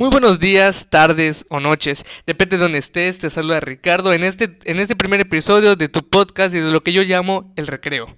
[0.00, 4.56] Muy buenos días, tardes o noches, depende de donde estés, te saluda Ricardo en este,
[4.62, 8.16] en este primer episodio de tu podcast y de lo que yo llamo el recreo.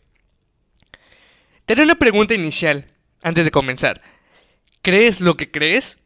[1.64, 2.84] Te una pregunta inicial,
[3.22, 4.02] antes de comenzar.
[4.82, 5.98] ¿Crees lo que crees?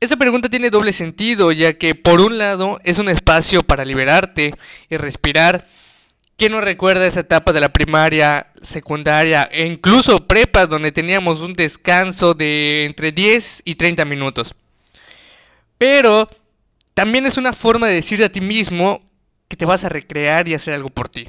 [0.00, 4.52] Esta pregunta tiene doble sentido, ya que por un lado es un espacio para liberarte
[4.90, 5.66] y respirar.
[6.38, 11.52] ¿Quién no recuerda esa etapa de la primaria, secundaria e incluso prepa donde teníamos un
[11.52, 14.54] descanso de entre 10 y 30 minutos?
[15.78, 16.28] Pero
[16.94, 19.08] también es una forma de decirte a ti mismo
[19.48, 21.28] que te vas a recrear y hacer algo por ti.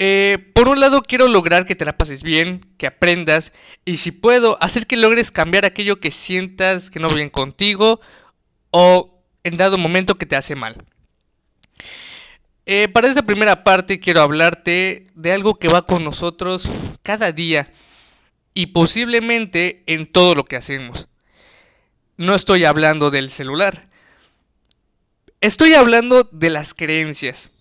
[0.00, 3.52] Eh, por un lado quiero lograr que te la pases bien, que aprendas
[3.84, 8.00] y si puedo hacer que logres cambiar aquello que sientas que no bien contigo
[8.70, 10.84] o en dado momento que te hace mal.
[12.64, 16.68] Eh, para esta primera parte quiero hablarte de algo que va con nosotros
[17.02, 17.72] cada día
[18.54, 21.08] y posiblemente en todo lo que hacemos.
[22.18, 23.88] No estoy hablando del celular.
[25.40, 27.52] Estoy hablando de las creencias,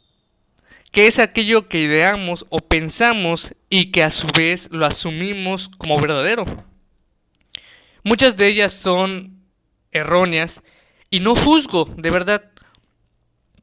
[0.91, 6.01] que es aquello que ideamos o pensamos y que a su vez lo asumimos como
[6.01, 6.65] verdadero.
[8.03, 9.43] Muchas de ellas son
[9.91, 10.63] erróneas
[11.11, 12.51] y no juzgo, de verdad.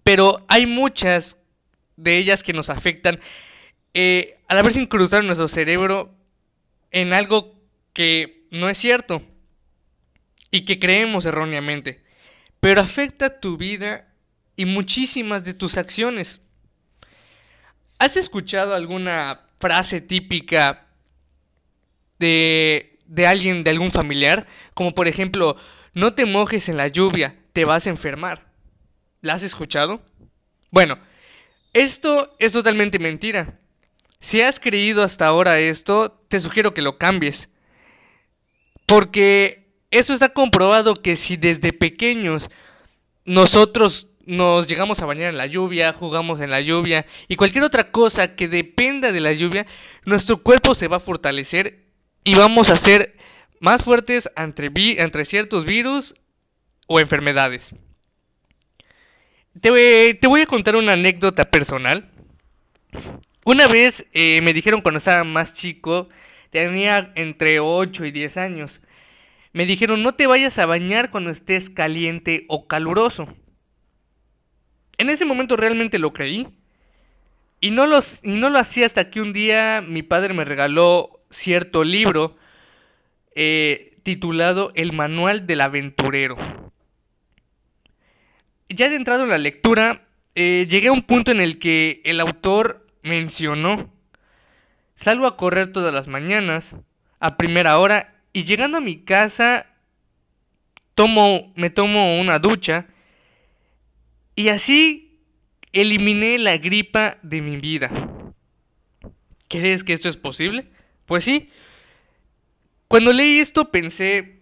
[0.05, 1.39] Pero hay muchas
[1.97, 3.19] de ellas que nos afectan
[3.95, 6.15] eh, al haberse incrustado en nuestro cerebro
[6.92, 7.56] en algo
[7.92, 9.22] que no es cierto
[10.55, 12.00] y que creemos erróneamente,
[12.60, 14.06] pero afecta tu vida
[14.55, 16.41] y muchísimas de tus acciones.
[17.98, 20.86] ¿Has escuchado alguna frase típica
[22.20, 24.47] de, de alguien, de algún familiar?
[24.75, 25.56] Como por ejemplo,
[25.92, 28.47] no te mojes en la lluvia, te vas a enfermar.
[29.22, 30.04] ¿La has escuchado?
[30.70, 31.00] Bueno,
[31.72, 33.59] esto es totalmente mentira.
[34.20, 37.48] Si has creído hasta ahora esto, te sugiero que lo cambies.
[38.87, 39.63] Porque
[39.99, 42.50] eso está comprobado que si desde pequeños
[43.25, 47.91] nosotros nos llegamos a bañar en la lluvia, jugamos en la lluvia y cualquier otra
[47.91, 49.66] cosa que dependa de la lluvia,
[50.05, 51.84] nuestro cuerpo se va a fortalecer
[52.25, 53.16] y vamos a ser
[53.60, 56.15] más fuertes entre, entre ciertos virus
[56.87, 57.75] o enfermedades.
[59.61, 59.71] Te,
[60.26, 62.11] voy a contar una anécdota personal.
[63.44, 66.09] Una vez eh, me dijeron cuando estaba más chico,
[66.50, 68.81] tenía entre 8 y 10 años,
[69.54, 73.28] me dijeron no te vayas a bañar cuando estés caliente o caluroso.
[74.98, 76.48] En ese momento realmente lo creí.
[77.60, 82.37] Y no, lo hacía hasta que un día mi padre me regaló cierto libro
[83.34, 86.37] eh, titulado El Manual del Aventurero.
[88.69, 90.03] Ya de entrado en la lectura,
[90.34, 93.91] eh, llegué a un punto en el que el autor mencionó,
[94.97, 96.66] salgo a correr todas las mañanas,
[97.20, 99.67] a primera hora, y llegando a mi casa,
[100.95, 102.89] tomo, me tomo una ducha
[104.34, 105.21] y así
[105.72, 107.91] eliminé la gripa de mi vida.
[109.49, 110.67] ¿Crees que esto es posible?
[111.06, 111.49] Pues sí.
[112.89, 114.41] Cuando leí esto pensé,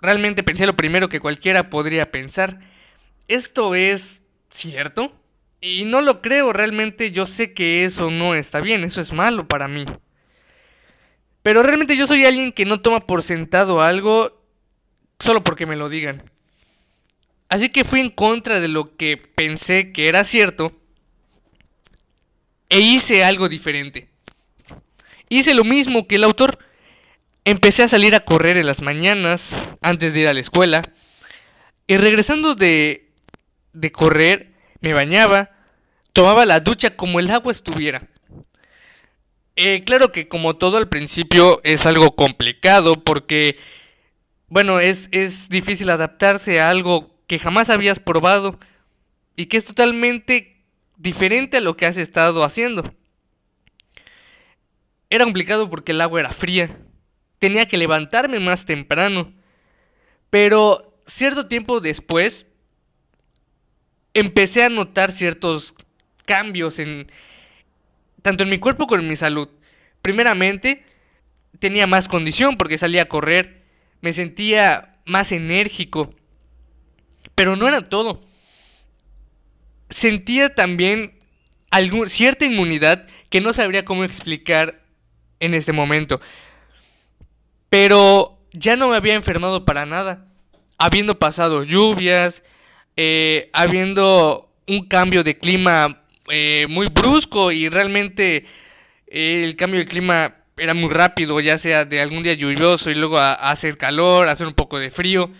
[0.00, 2.60] realmente pensé lo primero que cualquiera podría pensar.
[3.26, 5.12] ¿Esto es cierto?
[5.60, 9.48] Y no lo creo, realmente yo sé que eso no está bien, eso es malo
[9.48, 9.84] para mí.
[11.42, 14.42] Pero realmente yo soy alguien que no toma por sentado algo
[15.18, 16.22] solo porque me lo digan.
[17.48, 20.72] Así que fui en contra de lo que pensé que era cierto
[22.68, 24.08] e hice algo diferente.
[25.28, 26.58] Hice lo mismo que el autor.
[27.44, 29.50] Empecé a salir a correr en las mañanas
[29.80, 30.92] antes de ir a la escuela
[31.88, 33.10] y regresando de,
[33.72, 35.50] de correr me bañaba,
[36.12, 38.08] tomaba la ducha como el agua estuviera.
[39.56, 43.58] Eh, claro que como todo al principio es algo complicado porque,
[44.48, 48.58] bueno, es, es difícil adaptarse a algo que jamás habías probado
[49.36, 50.56] y que es totalmente
[50.96, 52.94] diferente a lo que has estado haciendo.
[55.10, 56.78] Era complicado porque el agua era fría,
[57.38, 59.34] tenía que levantarme más temprano,
[60.30, 62.46] pero cierto tiempo después
[64.14, 65.74] empecé a notar ciertos
[66.24, 67.10] cambios en,
[68.22, 69.48] tanto en mi cuerpo como en mi salud.
[70.00, 70.84] Primeramente,
[71.58, 73.62] tenía más condición porque salía a correr,
[74.00, 76.14] me sentía más enérgico,
[77.34, 78.24] pero no era todo.
[79.90, 81.18] Sentía también
[82.06, 84.80] cierta inmunidad que no sabría cómo explicar
[85.40, 86.20] en este momento.
[87.68, 90.26] Pero ya no me había enfermado para nada.
[90.78, 92.42] Habiendo pasado lluvias,
[92.96, 98.46] eh, habiendo un cambio de clima eh, muy brusco y realmente
[99.06, 102.94] eh, el cambio de clima era muy rápido, ya sea de algún día lluvioso y
[102.94, 105.30] luego a, hacer calor, hacer un poco de frío.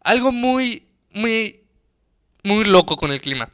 [0.00, 1.60] Algo muy, muy,
[2.42, 3.50] muy loco con el clima.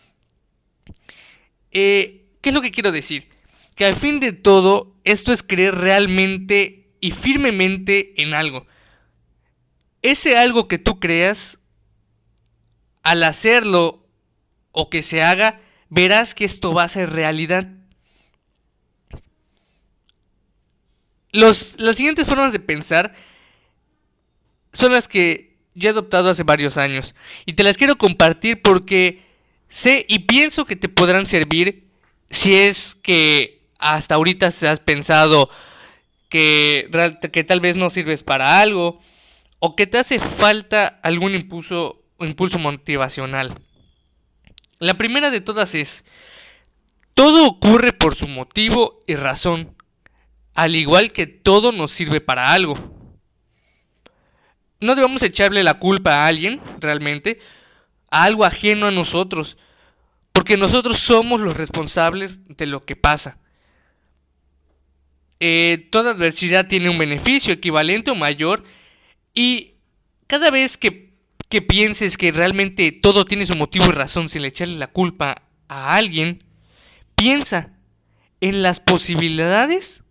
[1.70, 3.28] Eh, ¿Qué es lo que quiero decir?
[3.74, 8.66] Que al fin de todo, esto es creer realmente y firmemente en algo.
[10.02, 11.58] Ese algo que tú creas,
[13.02, 14.06] al hacerlo
[14.72, 17.68] o que se haga, verás que esto va a ser realidad.
[21.32, 23.14] Los, las siguientes formas de pensar
[24.72, 27.14] son las que yo he adoptado hace varios años
[27.46, 29.22] y te las quiero compartir porque
[29.68, 31.84] sé y pienso que te podrán servir
[32.30, 35.50] si es que hasta ahorita has pensado
[36.28, 36.90] que,
[37.32, 39.00] que tal vez no sirves para algo
[39.60, 43.60] o que te hace falta algún impulso, impulso motivacional.
[44.78, 46.04] La primera de todas es,
[47.14, 49.74] todo ocurre por su motivo y razón,
[50.54, 52.76] al igual que todo nos sirve para algo.
[54.80, 57.40] No debemos echarle la culpa a alguien, realmente,
[58.10, 59.56] a algo ajeno a nosotros,
[60.32, 63.38] porque nosotros somos los responsables de lo que pasa.
[65.40, 68.64] Eh, toda adversidad tiene un beneficio equivalente o mayor
[69.34, 69.74] y
[70.26, 71.07] cada vez que,
[71.48, 75.96] que pienses que realmente todo tiene su motivo y razón sin echarle la culpa a
[75.96, 76.44] alguien,
[77.14, 77.72] piensa
[78.40, 80.02] en las posibilidades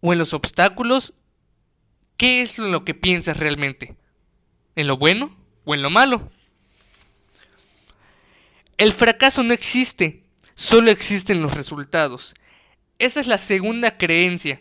[0.00, 1.14] o en los obstáculos.
[2.16, 3.96] ¿Qué es lo que piensas realmente?
[4.76, 6.30] ¿En lo bueno o en lo malo?
[8.76, 10.24] El fracaso no existe,
[10.54, 12.34] solo existen los resultados.
[12.98, 14.60] Esa es la segunda creencia.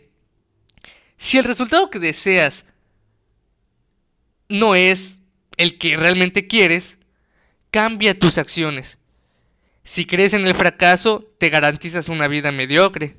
[1.18, 2.66] Si el resultado que deseas
[4.50, 5.23] no es
[5.64, 6.98] el que realmente quieres,
[7.72, 9.00] cambia tus acciones.
[9.84, 13.18] Si crees en el fracaso, te garantizas una vida mediocre.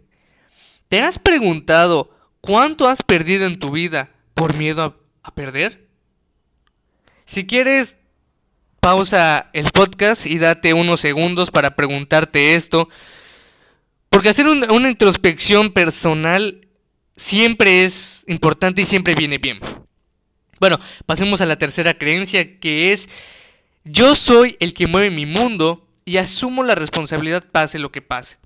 [0.88, 5.88] ¿Te has preguntado cuánto has perdido en tu vida por miedo a, perder?
[7.26, 7.96] Si quieres,
[8.81, 12.88] pausa el podcast y date unos segundos para preguntarte esto.
[14.08, 16.69] Porque hacer una introspección personal
[17.17, 19.58] siempre es importante y siempre viene bien.
[20.60, 23.08] Bueno, pasemos a la tercera creencia que es
[23.84, 28.36] yo soy el que mueve mi mundo y asumo la responsabilidad pase lo que pase.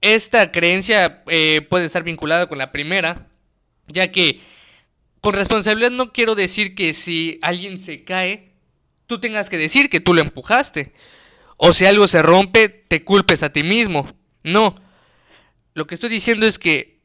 [0.00, 3.28] Esta creencia eh, puede estar vinculada con la primera,
[3.86, 4.40] ya que
[5.20, 8.52] con responsabilidad no quiero decir que si alguien se cae,
[9.06, 10.92] tú tengas que decir que tú lo empujaste.
[11.56, 14.10] O si algo se rompe, te culpes a ti mismo.
[14.42, 14.76] No.
[15.74, 17.00] Lo que estoy diciendo es que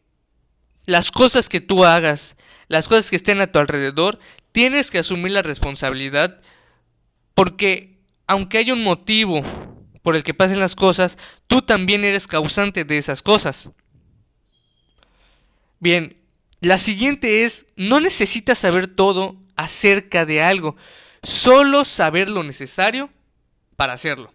[0.86, 2.38] las cosas que tú hagas,
[2.68, 4.20] las cosas que estén a tu alrededor,
[4.52, 6.42] tienes que asumir la responsabilidad
[7.34, 9.44] porque aunque hay un motivo
[10.02, 11.18] por el que pasen las cosas,
[11.48, 13.70] tú también eres causante de esas cosas.
[15.80, 16.18] Bien,
[16.62, 20.76] la siguiente es, no necesitas saber todo acerca de algo,
[21.24, 23.10] solo saber lo necesario
[23.76, 24.32] para hacerlo.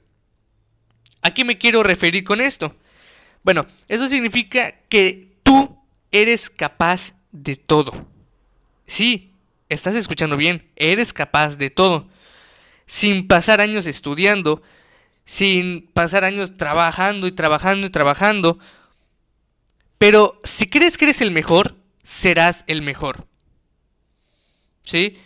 [1.23, 2.75] ¿A qué me quiero referir con esto?
[3.43, 5.79] Bueno, eso significa que tú
[6.11, 8.07] eres capaz de todo.
[8.91, 9.37] Sí,
[9.69, 12.09] estás escuchando bien, eres capaz de todo.
[12.87, 14.63] Sin pasar años estudiando,
[15.25, 18.59] sin pasar años trabajando y trabajando y trabajando.
[19.97, 23.29] Pero si crees que eres el mejor, serás el mejor.
[24.83, 25.19] ¿Sí?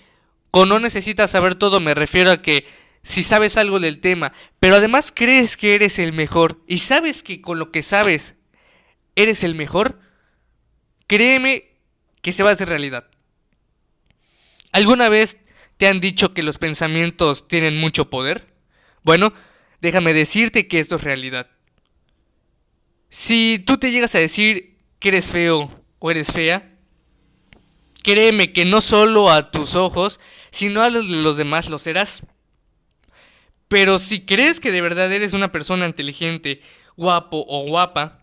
[0.51, 2.67] Con no necesitas saber todo me refiero a que
[3.03, 7.41] si sabes algo del tema, pero además crees que eres el mejor y sabes que
[7.41, 8.35] con lo que sabes
[9.17, 10.01] eres el mejor,
[11.07, 11.71] créeme
[12.21, 13.09] que se va a hacer realidad.
[14.75, 15.39] ¿Alguna vez
[15.77, 18.49] te han dicho que los pensamientos tienen mucho poder?
[19.05, 19.33] Bueno,
[19.81, 21.49] déjame decirte que esto es realidad.
[23.09, 26.75] Si tú te llegas a decir que eres feo o eres fea,
[28.03, 30.19] créeme que no solo a tus ojos,
[30.51, 32.25] sino a los de los demás lo serás.
[33.69, 36.63] Pero si crees que de verdad eres una persona inteligente,
[36.97, 38.19] guapo o guapa,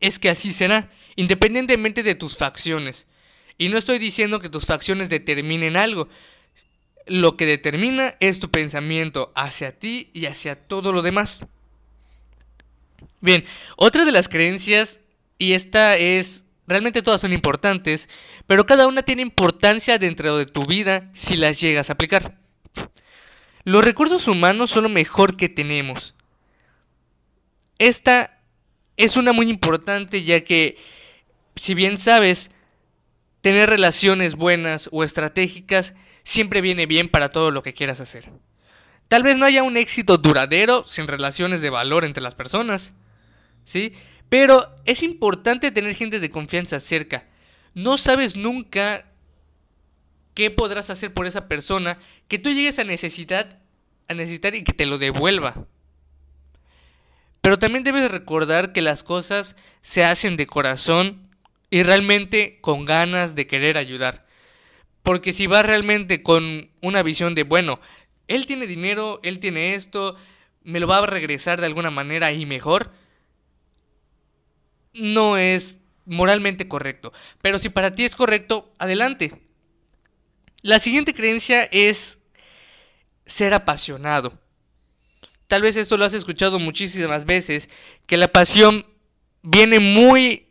[0.00, 3.06] es que así será, independientemente de tus facciones.
[3.58, 6.08] Y no estoy diciendo que tus facciones determinen algo.
[7.06, 11.40] Lo que determina es tu pensamiento hacia ti y hacia todo lo demás.
[13.20, 13.44] Bien,
[13.76, 15.00] otra de las creencias,
[15.38, 18.08] y esta es, realmente todas son importantes,
[18.46, 22.38] pero cada una tiene importancia dentro de tu vida si las llegas a aplicar.
[23.64, 26.14] Los recursos humanos son lo mejor que tenemos.
[27.78, 28.40] Esta
[28.96, 30.78] es una muy importante ya que,
[31.56, 32.50] si bien sabes,
[33.40, 38.30] Tener relaciones buenas o estratégicas siempre viene bien para todo lo que quieras hacer.
[39.08, 42.92] Tal vez no haya un éxito duradero sin relaciones de valor entre las personas,
[43.64, 43.94] ¿sí?
[44.28, 47.24] Pero es importante tener gente de confianza cerca.
[47.74, 49.06] No sabes nunca
[50.34, 53.58] qué podrás hacer por esa persona que tú llegues a necesidad
[54.08, 55.66] a necesitar y que te lo devuelva.
[57.40, 61.27] Pero también debes recordar que las cosas se hacen de corazón
[61.70, 64.26] y realmente con ganas de querer ayudar.
[65.02, 67.80] Porque si vas realmente con una visión de, bueno,
[68.26, 70.16] él tiene dinero, él tiene esto,
[70.62, 72.92] me lo va a regresar de alguna manera y mejor,
[74.92, 77.12] no es moralmente correcto.
[77.42, 79.32] Pero si para ti es correcto, adelante.
[80.62, 82.18] La siguiente creencia es
[83.26, 84.38] ser apasionado.
[85.46, 87.68] Tal vez esto lo has escuchado muchísimas veces,
[88.06, 88.86] que la pasión
[89.42, 90.47] viene muy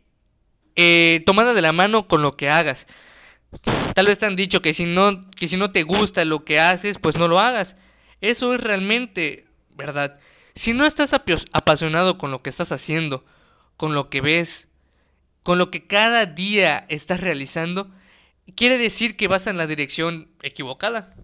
[0.80, 2.86] eh, tomada de la mano con lo que hagas.
[3.94, 6.60] Tal vez te han dicho que si no que si no te gusta lo que
[6.60, 7.74] haces, pues no lo hagas.
[8.20, 10.20] Eso es realmente verdad.
[10.54, 13.24] Si no estás apasionado con lo que estás haciendo,
[13.76, 14.68] con lo que ves,
[15.42, 17.90] con lo que cada día estás realizando,
[18.54, 21.16] quiere decir que vas en la dirección equivocada.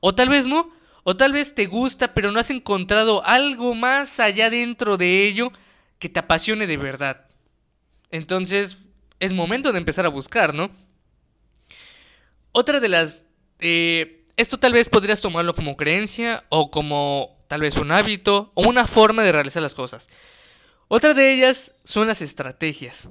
[0.00, 0.70] O tal vez no,
[1.04, 5.52] o tal vez te gusta, pero no has encontrado algo más allá dentro de ello
[5.98, 7.23] que te apasione de verdad.
[8.14, 8.78] Entonces,
[9.18, 10.70] es momento de empezar a buscar, ¿no?
[12.52, 13.24] Otra de las...
[13.58, 18.68] Eh, esto tal vez podrías tomarlo como creencia o como tal vez un hábito o
[18.68, 20.06] una forma de realizar las cosas.
[20.86, 23.08] Otra de ellas son las estrategias.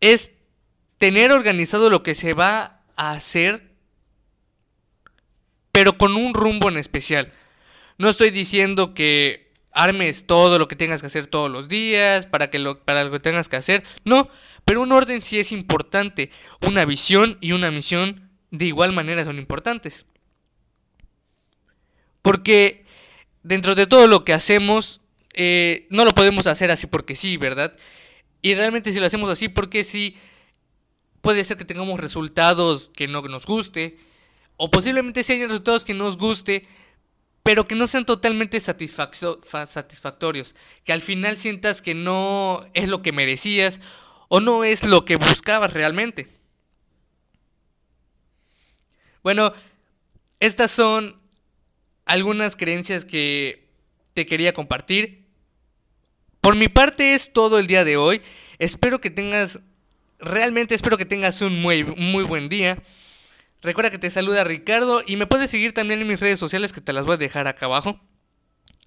[0.00, 0.32] Es
[0.98, 3.70] tener organizado lo que se va a hacer,
[5.70, 7.32] pero con un rumbo en especial.
[7.98, 9.41] No estoy diciendo que
[9.72, 13.10] armes todo lo que tengas que hacer todos los días para que lo, para lo
[13.10, 13.84] que tengas que hacer.
[14.04, 14.28] No,
[14.64, 16.30] pero un orden sí es importante.
[16.60, 20.06] Una visión y una misión de igual manera son importantes.
[22.20, 22.84] Porque
[23.42, 25.00] dentro de todo lo que hacemos,
[25.34, 27.74] eh, no lo podemos hacer así porque sí, ¿verdad?
[28.42, 30.16] Y realmente si lo hacemos así porque sí,
[31.20, 33.98] puede ser que tengamos resultados que no nos guste,
[34.56, 36.68] o posiblemente si hay resultados que nos guste,
[37.42, 43.12] pero que no sean totalmente satisfactorios, que al final sientas que no es lo que
[43.12, 43.80] merecías
[44.28, 46.28] o no es lo que buscabas realmente.
[49.22, 49.52] Bueno,
[50.40, 51.20] estas son
[52.04, 53.68] algunas creencias que
[54.14, 55.24] te quería compartir.
[56.40, 58.22] Por mi parte es todo el día de hoy.
[58.58, 59.60] Espero que tengas,
[60.18, 62.82] realmente espero que tengas un muy, muy buen día.
[63.62, 66.80] Recuerda que te saluda Ricardo y me puedes seguir también en mis redes sociales que
[66.80, 68.00] te las voy a dejar acá abajo.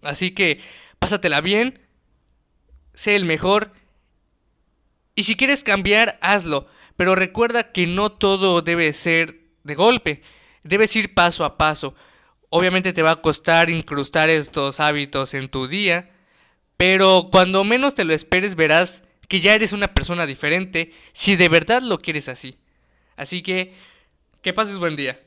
[0.01, 0.59] Así que
[0.99, 1.79] pásatela bien,
[2.93, 3.71] sé el mejor
[5.15, 6.67] y si quieres cambiar, hazlo.
[6.97, 10.21] Pero recuerda que no todo debe ser de golpe.
[10.63, 11.95] Debes ir paso a paso.
[12.49, 16.11] Obviamente te va a costar incrustar estos hábitos en tu día.
[16.77, 21.49] Pero cuando menos te lo esperes verás que ya eres una persona diferente si de
[21.49, 22.57] verdad lo quieres así.
[23.15, 23.73] Así que,
[24.45, 25.24] que pases buen día.